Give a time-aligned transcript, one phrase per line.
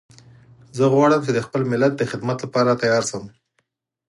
[0.77, 3.23] زه غواړم چې د خپل ملت د خدمت لپاره تیار شم